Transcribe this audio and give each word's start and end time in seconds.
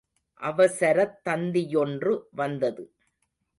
அவசரத் 0.41 1.19
தந்தியொன்று 1.29 2.13
வந்தது. 2.31 2.83